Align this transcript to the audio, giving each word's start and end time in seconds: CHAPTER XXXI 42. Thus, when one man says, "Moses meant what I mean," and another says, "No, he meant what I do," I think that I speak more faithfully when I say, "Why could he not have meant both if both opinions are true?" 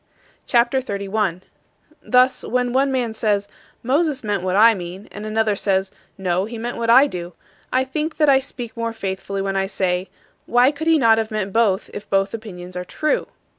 CHAPTER 0.47 0.79
XXXI 0.81 1.11
42. 1.11 1.41
Thus, 2.01 2.43
when 2.43 2.73
one 2.73 2.91
man 2.91 3.13
says, 3.13 3.47
"Moses 3.83 4.23
meant 4.23 4.41
what 4.41 4.55
I 4.55 4.73
mean," 4.73 5.07
and 5.11 5.27
another 5.27 5.55
says, 5.55 5.91
"No, 6.17 6.45
he 6.45 6.57
meant 6.57 6.77
what 6.77 6.89
I 6.89 7.05
do," 7.05 7.33
I 7.71 7.83
think 7.83 8.17
that 8.17 8.27
I 8.27 8.39
speak 8.39 8.75
more 8.75 8.93
faithfully 8.93 9.43
when 9.43 9.55
I 9.55 9.67
say, 9.67 10.09
"Why 10.47 10.71
could 10.71 10.87
he 10.87 10.97
not 10.97 11.19
have 11.19 11.29
meant 11.29 11.53
both 11.53 11.91
if 11.93 12.09
both 12.09 12.33
opinions 12.33 12.75
are 12.75 12.83
true?" 12.83 13.27